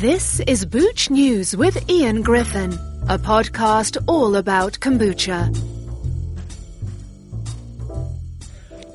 [0.00, 2.72] This is Booch News with Ian Griffin,
[3.06, 5.54] a podcast all about kombucha.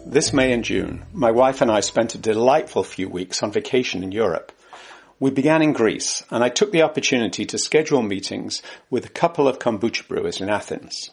[0.07, 4.01] This May and June, my wife and I spent a delightful few weeks on vacation
[4.01, 4.51] in Europe.
[5.19, 9.47] We began in Greece, and I took the opportunity to schedule meetings with a couple
[9.47, 11.11] of kombucha brewers in Athens.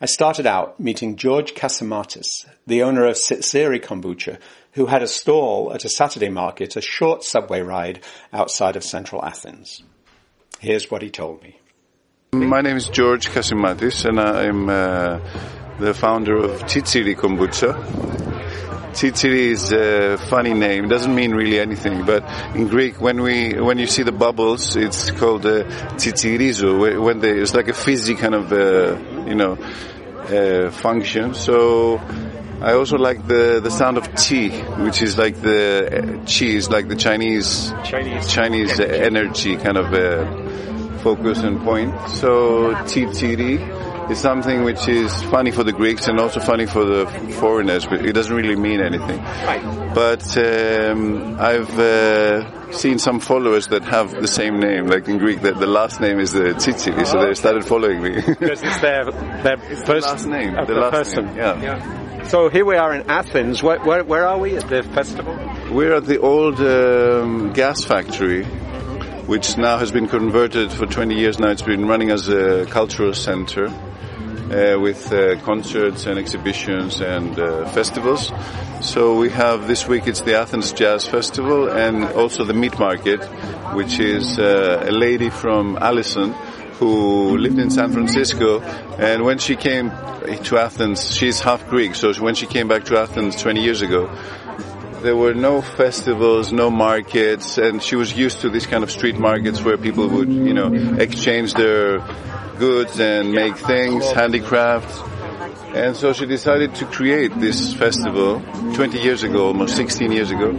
[0.00, 4.38] I started out meeting George Cassimatis, the owner of Tsitsiri Kombucha,
[4.76, 9.24] who had a stall at a Saturday market a short subway ride outside of central
[9.24, 9.82] Athens.
[10.60, 11.58] Here's what he told me.
[12.32, 15.18] My name is George Cassimatis and I'm uh,
[15.80, 17.72] the founder of Tsitsiri Kombucha.
[18.92, 20.88] Tsitsiri is a funny name.
[20.88, 22.22] Doesn't mean really anything, but
[22.54, 25.64] in Greek, when we when you see the bubbles, it's called uh,
[25.96, 27.02] tsitsirizo.
[27.02, 29.58] When they, it's like a fizzy kind of uh, you know
[30.28, 31.34] uh, function.
[31.34, 32.00] So
[32.60, 34.48] I also like the the sound of chi,
[34.84, 41.42] which is like the cheese, like the Chinese Chinese, Chinese energy kind of uh, focus
[41.42, 41.92] and point.
[42.08, 47.06] So tsitsiri is something which is funny for the Greeks and also funny for the
[47.40, 49.18] foreigners, but it doesn't really mean anything.
[49.18, 49.94] Right.
[49.94, 55.42] But um, I've uh, seen some followers that have the same name, like in Greek,
[55.42, 58.14] that the last name is the Tsitsiri, so they started following me.
[58.14, 59.10] Because it's their,
[59.42, 61.26] their first last name, the the last person.
[61.26, 62.05] name, yeah.
[62.28, 63.62] So here we are in Athens.
[63.62, 65.38] Where, where, where are we at the festival?
[65.70, 68.44] We're at the old um, gas factory,
[69.26, 71.50] which now has been converted for 20 years now.
[71.50, 73.72] It's been running as a cultural center.
[74.46, 78.30] Uh, with uh, concerts and exhibitions and uh, festivals.
[78.80, 83.24] So we have this week it's the Athens Jazz Festival and also the Meet Market,
[83.74, 86.32] which is uh, a lady from Allison
[86.78, 88.60] who lived in San Francisco
[88.98, 92.98] and when she came to Athens, she's half Greek, so when she came back to
[92.98, 94.10] Athens 20 years ago,
[95.02, 99.18] there were no festivals, no markets, and she was used to these kind of street
[99.18, 101.98] markets where people would, you know, exchange their
[102.58, 105.00] goods and make things, handicrafts.
[105.74, 108.40] And so she decided to create this festival
[108.74, 110.50] 20 years ago, almost 16 years ago.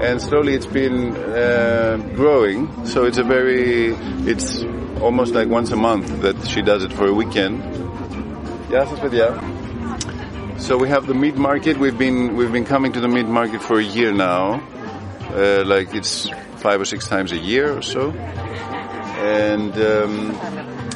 [0.00, 2.86] And slowly it's been uh, growing.
[2.86, 3.94] So it's a very,
[4.26, 4.62] it's
[5.02, 7.62] almost like once a month that she does it for a weekend.
[8.70, 8.82] Γεια.
[10.58, 11.76] So we have the meet market.
[11.76, 14.62] We've been we've been coming to the meet market for a year now.
[15.34, 18.12] Uh, like it's five or six times a year or so.
[18.12, 20.14] And um,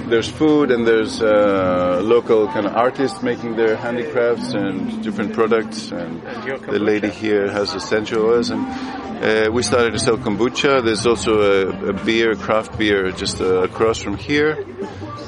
[0.08, 5.90] there's food and there's uh, local kind of artists making their handicrafts and different products.
[5.90, 6.22] And
[6.70, 8.64] the lady here has essential oils and
[9.26, 10.84] uh, we started to sell kombucha.
[10.84, 14.64] There's also a, a beer, craft beer, just uh, across from here.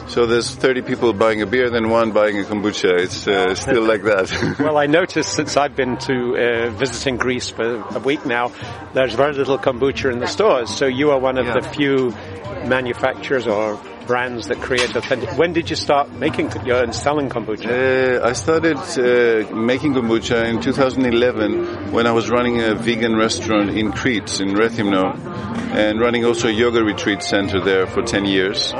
[0.06, 3.00] So there's 30 people buying a beer, then one buying a kombucha.
[3.00, 4.56] It's uh, still like that.
[4.60, 8.52] Well, I noticed since I've been to uh, visiting Greece for a week now,
[8.94, 10.70] there's very little kombucha in the stores.
[10.70, 11.54] So you are one of Yeah.
[11.60, 12.10] the few
[12.68, 15.28] manufacturers or brands that create authentic.
[15.38, 17.68] When did you start making and selling kombucha?
[17.68, 23.70] Uh, I started uh, making kombucha in 2011 when I was running a vegan restaurant
[23.70, 25.14] in Crete, in Rethymno,
[25.74, 28.74] and running also a yoga retreat center there for 10 years.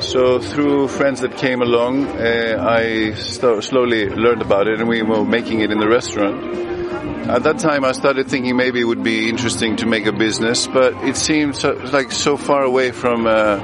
[0.00, 5.02] So through friends that came along, uh, I st- slowly learned about it and we
[5.02, 6.42] were making it in the restaurant.
[7.30, 10.66] At that time, I started thinking maybe it would be interesting to make a business,
[10.66, 13.60] but it seemed so, like so far away from uh,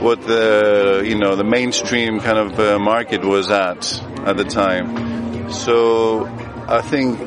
[0.00, 5.50] what the you know the mainstream kind of uh, market was at at the time.
[5.50, 6.26] So
[6.68, 7.18] I think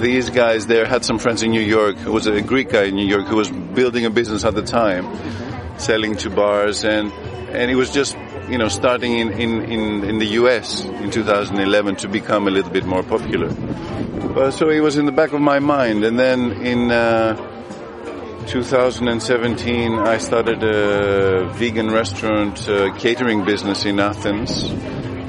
[0.00, 1.96] these guys there had some friends in New York.
[1.98, 4.62] It was a Greek guy in New York who was building a business at the
[4.62, 5.06] time,
[5.78, 7.12] selling to bars, and
[7.50, 8.16] and he was just
[8.48, 10.84] you know starting in in in, in the U.S.
[10.84, 13.50] in 2011 to become a little bit more popular.
[14.50, 16.90] So it was in the back of my mind, and then in.
[16.90, 17.48] Uh,
[18.46, 24.64] 2017, I started a vegan restaurant uh, catering business in Athens,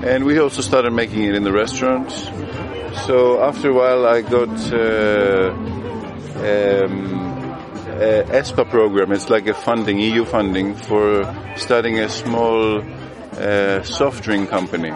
[0.03, 2.11] and we also started making it in the restaurant.
[3.05, 5.51] So after a while, I got uh,
[6.43, 7.23] um,
[8.31, 9.11] ESPA program.
[9.11, 12.81] It's like a funding, EU funding for starting a small
[13.37, 14.91] uh, soft drink company.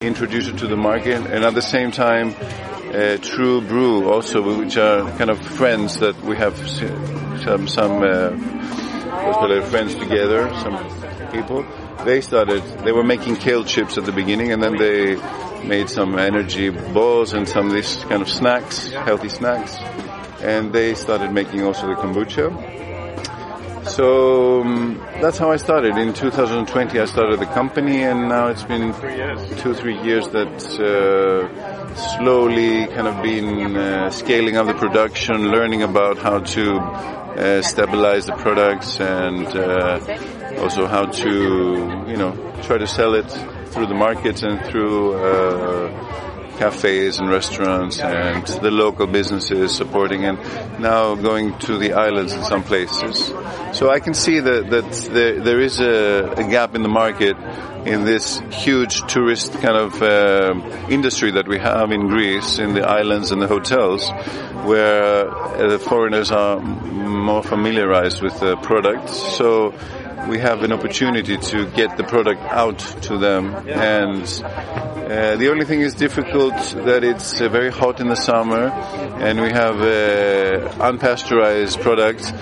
[0.00, 2.34] Introduce it to the market, and at the same time,
[2.94, 8.30] uh, Troo Brew also, which are kind of friends that we have some some uh,
[8.30, 11.66] what's called it, friends together, some people.
[12.04, 12.62] They started.
[12.84, 15.16] They were making kale chips at the beginning, and then they
[15.66, 19.76] made some energy balls and some of these kind of snacks, healthy snacks,
[20.40, 22.52] and they started making also the kombucha.
[23.86, 25.96] So um, that's how I started.
[25.98, 28.92] In 2020, I started the company, and now it's been
[29.58, 35.82] two, three years that uh, slowly kind of been uh, scaling up the production, learning
[35.82, 39.98] about how to uh, stabilize the products and uh,
[40.60, 41.30] also how to,
[42.08, 42.32] you know,
[42.62, 43.28] try to sell it
[43.68, 46.24] through the markets and through uh,
[46.58, 50.38] cafes and restaurants and the local businesses supporting and
[50.80, 53.26] now going to the islands in some places.
[53.72, 57.36] So I can see that, that there, there is a, a gap in the market
[57.84, 60.54] in this huge tourist kind of uh,
[60.88, 64.08] industry that we have in Greece, in the islands and the hotels,
[64.64, 69.10] where uh, the foreigners are more familiarized with the product.
[69.10, 69.74] So
[70.28, 73.54] we have an opportunity to get the product out to them.
[73.68, 76.54] And uh, the only thing is difficult
[76.86, 78.68] that it's uh, very hot in the summer,
[79.18, 82.32] and we have uh, unpasteurized product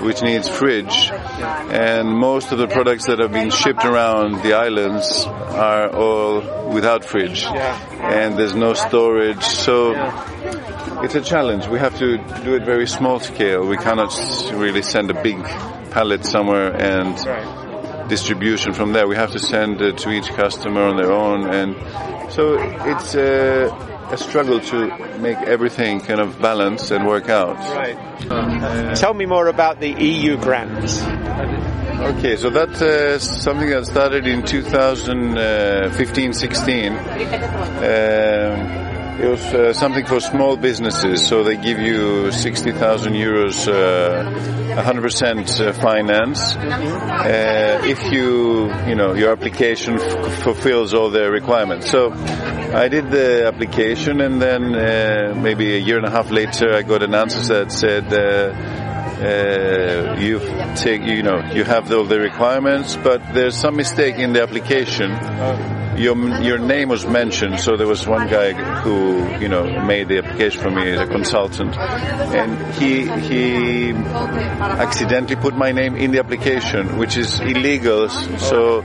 [0.00, 1.10] which needs fridge.
[1.10, 7.04] And most of the products that have been shipped around the islands are all without
[7.04, 7.44] fridge.
[7.44, 9.42] And there's no storage.
[9.42, 9.94] So
[11.02, 11.66] it's a challenge.
[11.68, 13.66] We have to do it very small scale.
[13.66, 14.14] We cannot
[14.52, 15.42] really send a big
[15.90, 17.16] pallet somewhere and
[18.08, 19.06] distribution from there.
[19.06, 21.48] We have to send it to each customer on their own.
[21.48, 21.76] And
[22.32, 23.70] so it's a,
[24.12, 24.86] a struggle to
[25.18, 27.56] make everything kind of balance and work out.
[27.56, 27.96] Right.
[28.30, 31.02] Uh, Tell me more about the EU grants.
[31.02, 36.90] Okay, so that's uh, something that started in 2015-16.
[37.76, 38.80] Um,
[39.20, 44.24] it was uh, something for small businesses, so they give you 60,000 euros, uh,
[44.82, 51.90] 100% uh, finance, uh, if you, you know, your application f- fulfills all the requirements.
[51.90, 52.12] So
[52.72, 56.82] I did the application and then uh, maybe a year and a half later I
[56.82, 58.54] got an answer that said, uh,
[60.20, 60.38] you
[60.76, 65.10] take, you know, you have all the requirements, but there's some mistake in the application
[66.00, 67.60] your your name was mentioned.
[67.60, 68.52] So there was one guy
[68.82, 75.36] who you know made the application for me, as a consultant, and he he accidentally
[75.36, 78.08] put my name in the application, which is illegal.
[78.38, 78.82] So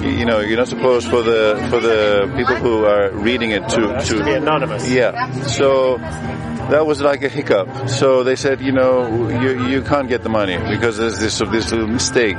[0.00, 4.00] you know you're not supposed for the for the people who are reading it to
[4.06, 4.88] to be anonymous.
[4.90, 5.30] Yeah.
[5.42, 7.88] So that was like a hiccup.
[7.88, 11.52] So they said, you know, you you can't get the money because there's this of
[11.52, 12.38] this little mistake.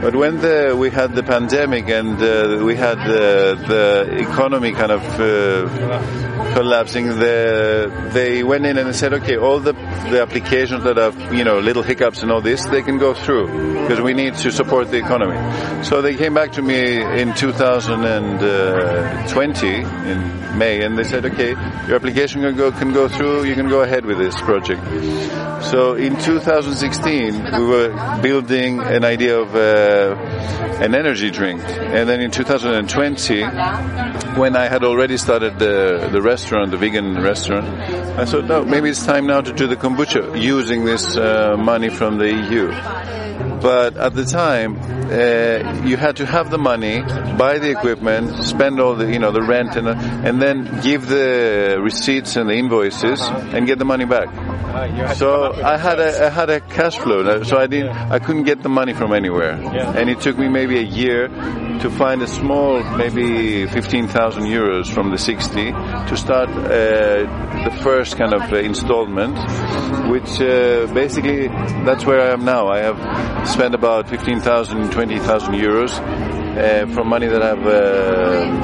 [0.00, 4.92] But when the, we had the pandemic and uh, we had the, the economy kind
[4.92, 5.68] of uh,
[6.54, 9.74] collapsing, the, they went in and said, okay, all the,
[10.10, 13.48] the applications that have, you know, little hiccups and all this, they can go through
[13.82, 15.36] because we need to support the economy.
[15.84, 21.50] So they came back to me in 2020 in May and they said, okay,
[21.86, 24.82] your application can go, can go through, you can go ahead with this project.
[25.62, 27.92] So in 2016, we were
[28.22, 29.89] building an idea of uh,
[30.80, 31.62] an energy drink.
[31.62, 33.42] And then in 2020,
[34.38, 37.66] when I had already started the, the restaurant, the vegan restaurant,
[38.18, 41.88] I thought, no, maybe it's time now to do the kombucha using this uh, money
[41.88, 42.68] from the EU.
[43.60, 44.78] But at the time,
[45.10, 47.00] uh, you had to have the money,
[47.36, 51.78] buy the equipment, spend all the, you know, the rent and, and then give the
[51.80, 54.28] receipts and the invoices and get the money back.
[55.16, 58.62] So I had a, I had a cash flow, so I didn't, I couldn't get
[58.62, 59.52] the money from anywhere.
[59.52, 61.28] And it took me maybe a year
[61.80, 66.64] to find a small, maybe 15,000 euros from the 60 to start uh,
[67.64, 69.36] the first kind of uh, installment,
[70.10, 71.48] which uh, basically
[71.84, 72.68] that's where I am now.
[72.68, 78.60] I have spent about 15,000, 20,000 euros uh, from money that I've uh,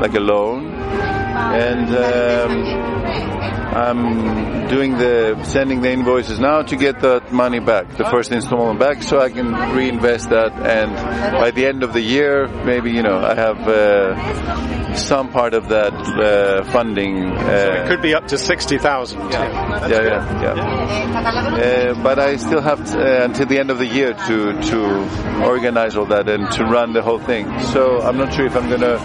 [0.00, 1.94] like a loan, and.
[1.94, 8.30] Um, I'm doing the sending the invoices now to get that money back, the first
[8.30, 10.52] installment back, so I can reinvest that.
[10.52, 10.94] And
[11.32, 15.68] by the end of the year, maybe you know I have uh, some part of
[15.70, 17.26] that uh, funding.
[17.32, 19.20] Uh, so it could be up to sixty thousand.
[19.30, 21.94] Yeah, yeah, yeah, yeah.
[21.94, 25.44] Uh, but I still have to, uh, until the end of the year to to
[25.44, 27.58] organize all that and to run the whole thing.
[27.60, 28.98] So I'm not sure if I'm gonna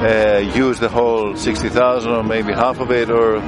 [0.00, 3.40] uh, use the whole 60,000 or maybe half of it or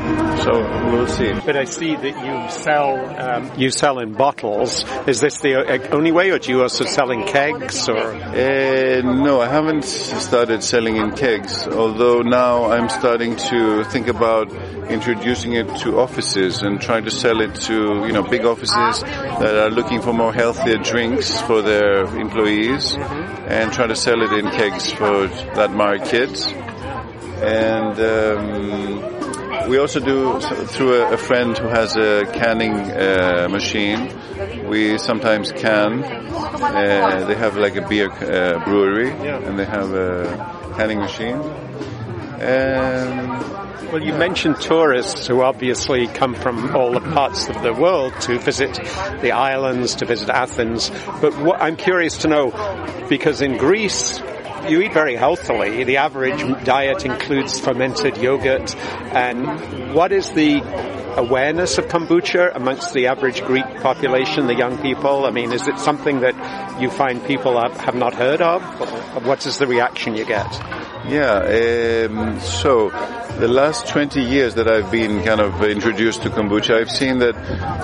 [0.43, 0.53] so
[0.91, 1.33] we'll see.
[1.33, 4.85] But I see that you sell um, you sell in bottles.
[5.07, 7.99] Is this the uh, only way or do you also sell in kegs or?
[7.99, 14.53] Uh, no, I haven't started selling in kegs, although now I'm starting to think about
[14.91, 19.55] introducing it to offices and trying to sell it to, you know, big offices that
[19.55, 24.51] are looking for more healthier drinks for their employees and try to sell it in
[24.51, 31.97] kegs for that market and um, we also do through a, a, friend who has
[31.97, 34.11] a canning uh, machine.
[34.69, 36.03] We sometimes can.
[36.03, 41.41] Uh, they have like a beer uh, brewery, and they have a canning machine.
[42.41, 43.29] And
[43.93, 48.39] Well, you mentioned tourists who obviously come from all the parts of the world to
[48.39, 48.75] visit
[49.21, 50.91] the islands, to visit Athens.
[51.21, 52.51] But what, I'm curious to know,
[53.09, 54.21] because in Greece,
[54.69, 55.85] you eat very healthily.
[55.85, 58.75] The average diet includes fermented yogurt.
[58.77, 60.61] And what is the
[61.17, 65.27] awareness of kombucha amongst the average Greek population, the young people?
[65.27, 68.63] I mean, is it something that you find people have, not heard of?
[69.27, 70.47] What is the reaction you get?
[71.09, 72.91] Yeah, um, so
[73.39, 77.35] the last 20 years that I've been kind of introduced to kombucha, I've seen that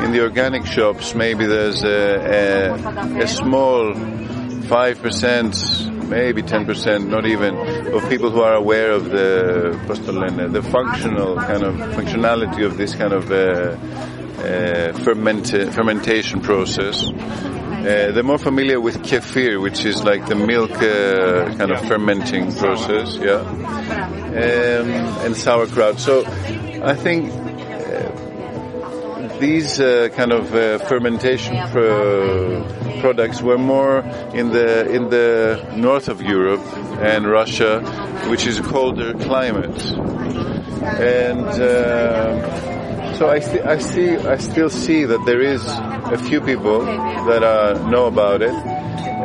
[0.03, 7.55] in the organic shops, maybe there's a, a, a small 5% maybe 10%, not even,
[7.95, 9.79] of people who are aware of the
[10.51, 13.77] the functional kind of functionality of this kind of uh,
[14.43, 17.09] uh, ferment fermentation process.
[17.09, 22.53] Uh, they're more familiar with kefir, which is like the milk uh, kind of fermenting
[22.55, 24.91] process, yeah, um,
[25.25, 25.99] and sauerkraut.
[25.99, 26.25] So
[26.83, 27.33] I think
[29.39, 32.65] these uh, kind of uh, fermentation pro-
[33.01, 33.99] products were more
[34.35, 36.63] in the in the north of Europe
[37.01, 37.81] and Russia,
[38.31, 39.81] which is a colder climate,
[40.99, 46.41] and uh, so I, st- I see I still see that there is a few
[46.41, 46.81] people
[47.27, 48.55] that uh, know about it.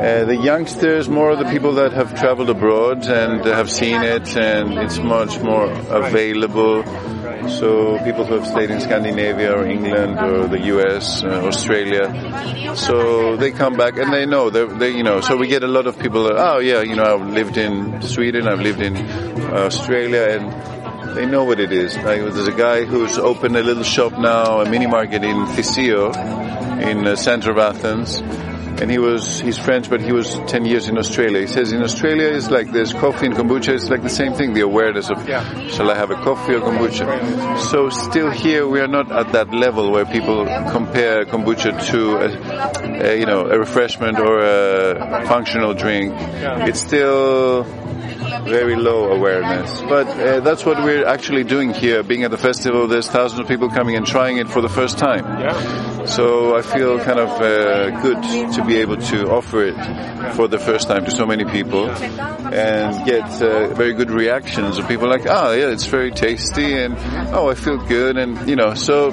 [0.03, 4.35] Uh, the youngsters, more of the people that have traveled abroad and have seen it,
[4.35, 6.83] and it's much more available
[7.49, 13.37] so people who have stayed in Scandinavia or England or the US, uh, Australia, so
[13.37, 15.21] they come back and they know they, you know.
[15.21, 16.23] So we get a lot of people.
[16.25, 18.97] That, oh yeah, you know, I've lived in Sweden, I've lived in
[19.53, 21.95] Australia, and they know what it is.
[21.95, 26.13] Like, there's a guy who's opened a little shop now, a mini market in Theseo,
[26.81, 28.21] in the center of Athens
[28.83, 31.39] and he was he's French, but he was ten years in Australia.
[31.39, 33.69] He says in Australia it's like there's coffee and kombucha.
[33.69, 34.53] It's like the same thing.
[34.53, 35.69] The awareness of yeah.
[35.69, 37.59] shall I have a coffee or kombucha?
[37.71, 43.11] So still here we are not at that level where people compare kombucha to a,
[43.13, 46.13] a you know a refreshment or a functional drink.
[46.67, 47.63] It's still
[48.41, 49.81] very low awareness.
[49.81, 52.03] But uh, that's what we're actually doing here.
[52.03, 54.97] Being at the festival, there's thousands of people coming and trying it for the first
[54.97, 55.25] time.
[55.39, 56.05] Yeah.
[56.05, 58.21] So I feel kind of uh, good
[58.53, 63.05] to be able to offer it for the first time to so many people and
[63.05, 66.95] get uh, very good reactions of people like, oh yeah, it's very tasty and
[67.33, 69.11] oh, I feel good and you know, so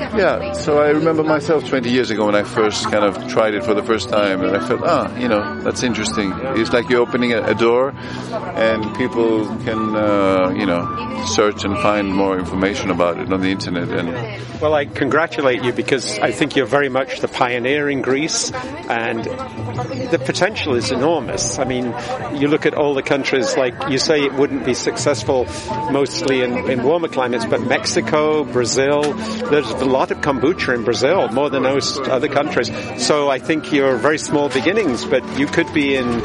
[0.00, 3.64] yeah, so I remember myself 20 years ago when I first kind of tried it
[3.64, 6.32] for the first time, and I felt, ah, you know, that's interesting.
[6.56, 11.76] It's like you're opening a, a door, and people can, uh, you know, search and
[11.78, 13.88] find more information about it on the internet.
[13.90, 18.50] And well, I congratulate you because I think you're very much the pioneer in Greece,
[18.52, 21.58] and the potential is enormous.
[21.58, 21.94] I mean,
[22.34, 25.46] you look at all the countries, like you say, it wouldn't be successful
[25.90, 29.14] mostly in, in warmer climates, but Mexico, Brazil,
[29.50, 32.70] there's lot of kombucha in Brazil, more than most other countries.
[33.04, 36.22] So I think you're very small beginnings, but you could be in,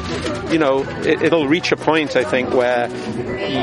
[0.52, 2.90] you know, it, will reach a point, I think, where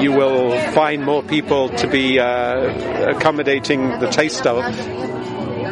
[0.01, 4.63] you will find more people to be uh, accommodating the taste of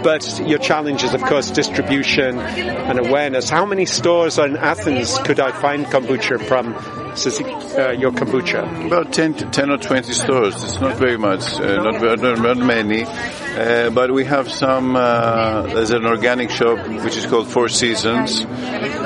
[0.03, 3.51] but your challenge is, of course, distribution and awareness.
[3.51, 6.75] How many stores in Athens could I find kombucha from?
[7.11, 8.87] Uh, your kombucha?
[8.87, 10.63] About 10, to 10 or 20 stores.
[10.63, 13.05] It's not very much, uh, not, not many.
[13.05, 18.45] Uh, but we have some, uh, there's an organic shop which is called Four Seasons,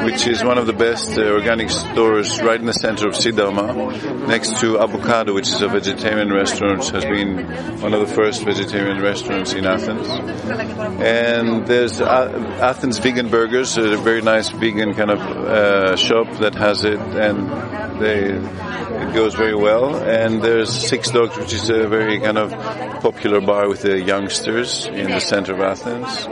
[0.04, 4.28] which is one of the best uh, organic stores right in the center of Syntagma,
[4.28, 7.38] next to Avocado, which is a vegetarian restaurant, has been
[7.80, 10.06] one of the first vegetarian restaurants in Athens.
[11.00, 16.84] And there's uh, Athens Vegan Burgers, a very nice vegan kind of shop that has
[16.84, 17.49] it, and
[17.99, 19.97] they, it goes very well.
[19.97, 22.51] And there's Six Dogs, which is a very kind of
[23.01, 26.27] popular bar with the youngsters in the center of Athens.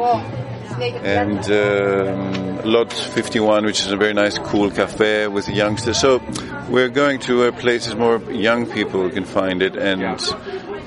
[0.81, 6.01] And um, Lot 51, which is a very nice, cool cafe with the youngsters.
[6.01, 6.21] So
[6.69, 10.19] we're going to uh, places more young people can find it, and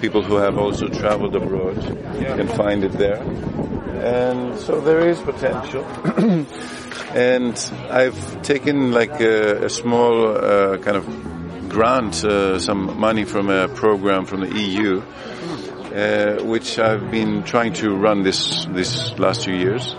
[0.01, 1.81] people who have also traveled abroad
[2.17, 3.21] can find it there.
[4.03, 5.83] And so there is potential.
[7.15, 7.55] and
[7.89, 13.67] I've taken like a, a small uh, kind of grant, uh, some money from a
[13.67, 19.53] program from the EU, uh, which I've been trying to run this this last two
[19.53, 19.95] years.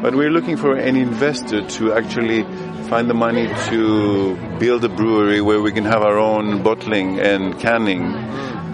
[0.00, 2.42] But we're looking for an investor to actually
[2.88, 7.58] find the money to build a brewery where we can have our own bottling and
[7.58, 8.12] canning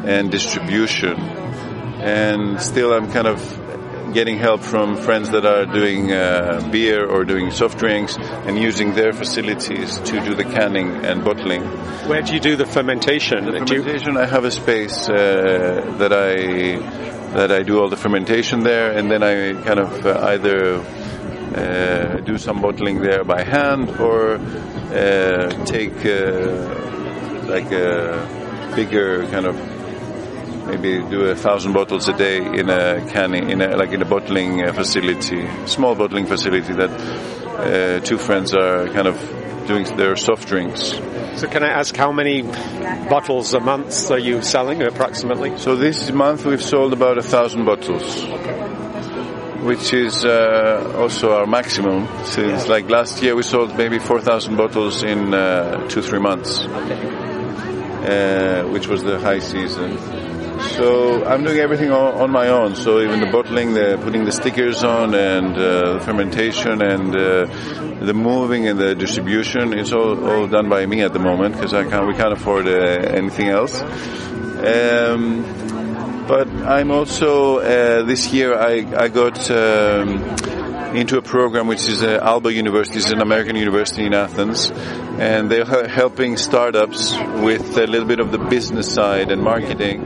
[0.04, 1.14] and distribution.
[2.00, 3.38] And still, I'm kind of
[4.14, 8.95] getting help from friends that are doing uh, beer or doing soft drinks and using
[8.95, 11.62] their facilities to do the canning and bottling.
[12.09, 13.45] Where do you do the fermentation?
[13.45, 17.88] The Do you- fermentation, I have a space uh, that I that I do all
[17.88, 20.78] the fermentation there, and then I kind of uh, either
[21.54, 29.47] uh, do some bottling there by hand or uh, take uh, like a bigger kind
[29.47, 29.54] of
[30.71, 34.05] maybe do a thousand bottles a day in a canning in a like in a
[34.05, 39.17] bottling uh, facility, small bottling facility that uh, two friends are kind of
[39.67, 40.99] doing their soft drinks.
[41.37, 45.59] so can I ask how many bottles a month are you selling approximately?
[45.59, 48.25] So this month we've sold about a thousand bottles,
[49.62, 52.09] which is uh, also our maximum.
[52.25, 56.61] Since like last year we sold maybe four thousand bottles in uh, two three months,
[58.07, 60.30] uh, which was the high season.
[60.61, 62.76] So I'm doing everything on, on my own.
[62.76, 67.47] So even the bottling, the putting the stickers on, and uh, the fermentation, and uh,
[68.05, 71.75] the moving and the distribution, it's all, all done by me at the moment because
[71.75, 73.81] I can't we can't afford uh, anything else.
[73.81, 75.45] Um,
[76.29, 80.21] but I'm also uh, this year I I got um,
[80.95, 85.51] into a program which is uh, Alba University, it's an American university in Athens, and
[85.51, 90.05] they're helping startups with a little bit of the business side and marketing.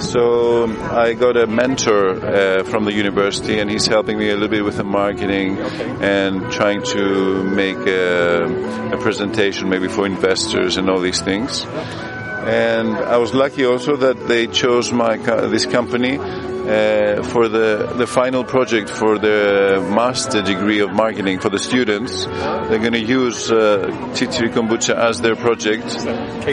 [0.00, 4.34] So um, I got a mentor uh, from the university, and he's helping me a
[4.34, 10.76] little bit with the marketing and trying to make a, a presentation maybe for investors
[10.76, 11.64] and all these things.
[11.64, 16.18] And I was lucky also that they chose my this company
[16.68, 22.26] uh, for the the final project for the master degree of marketing for the students.
[22.26, 25.90] They're going to use uh, Tsitsiri Kombucha as their project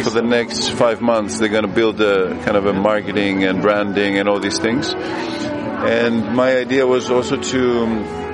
[0.04, 1.40] for the next five months.
[1.40, 4.94] They're going to build a kind of a marketing and branding and all these things.
[4.94, 8.26] And my idea was also to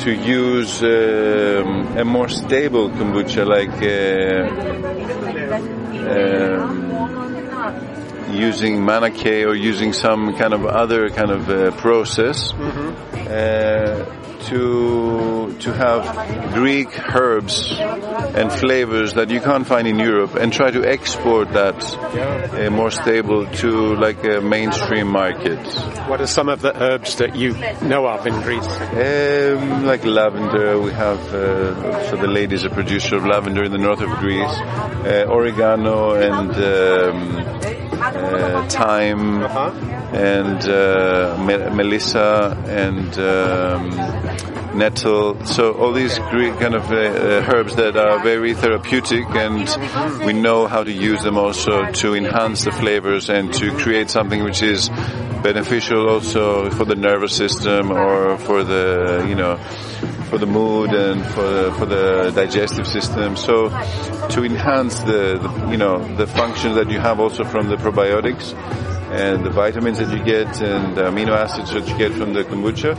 [0.00, 4.44] to use um, a more stable kombucha, like uh,
[6.10, 8.03] um,
[8.34, 14.04] using manake or using some kind of other kind of uh, process uh,
[14.48, 20.70] to to have Greek herbs and flavors that you can't find in Europe, and try
[20.70, 25.58] to export that uh, more stable to like a mainstream market.
[26.08, 28.66] What are some of the herbs that you know of in Greece?
[28.66, 33.72] Um, like lavender, we have, uh, so the lady is a producer of lavender in
[33.72, 34.56] the north of Greece,
[35.06, 37.63] uh, oregano and um,
[38.00, 39.42] uh, thyme
[40.14, 43.90] and uh, me- melissa and um,
[44.76, 45.44] nettle.
[45.46, 49.68] So all these Greek kind of uh, uh, herbs that are very therapeutic and
[50.24, 54.42] we know how to use them also to enhance the flavors and to create something
[54.42, 54.88] which is
[55.42, 59.58] beneficial also for the nervous system or for the you know
[60.24, 63.36] for the mood and for the, for the digestive system.
[63.36, 67.76] So to enhance the, the you know the functions that you have also from the
[67.76, 68.54] probiotics
[69.14, 72.42] and the vitamins that you get and the amino acids that you get from the
[72.42, 72.96] kombucha.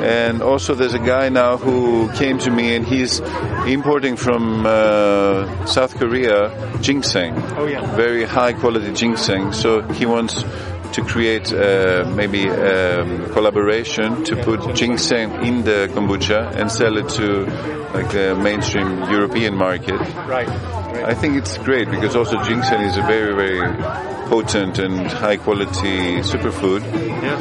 [0.00, 3.20] And also there's a guy now who came to me and he's
[3.66, 7.32] importing from uh, South Korea ginseng.
[7.56, 7.96] Oh, yeah.
[7.96, 9.52] Very high quality ginseng.
[9.52, 10.44] So he wants
[10.94, 17.08] to create uh, maybe um, collaboration to put ginseng in the kombucha and sell it
[17.08, 17.46] to
[17.92, 19.98] like the mainstream European market.
[20.26, 20.48] Right.
[20.48, 23.82] I think it's great because also ginseng is a very, very
[24.28, 26.82] potent and high quality superfood.
[27.22, 27.38] Yeah.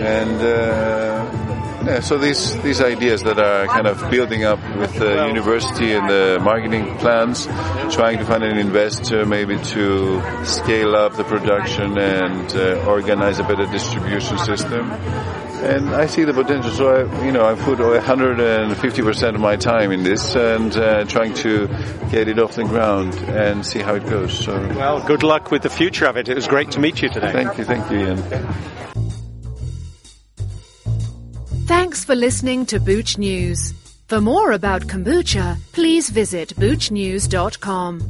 [0.00, 1.19] And uh,
[1.84, 6.08] yeah, so these these ideas that are kind of building up with the university and
[6.08, 7.46] the marketing plans,
[7.94, 13.44] trying to find an investor maybe to scale up the production and uh, organize a
[13.44, 14.90] better distribution system.
[15.62, 19.92] And I see the potential, so I, you know, I put 150% of my time
[19.92, 21.66] in this and uh, trying to
[22.10, 24.32] get it off the ground and see how it goes.
[24.38, 26.30] So Well, good luck with the future of it.
[26.30, 27.30] It was great to meet you today.
[27.32, 28.99] thank you, thank you, Ian.
[31.70, 33.74] Thanks for listening to Booch News.
[34.08, 38.00] For more about kombucha, please visit boochnews.com.